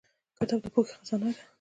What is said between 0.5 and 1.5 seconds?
د پوهې خزانه ده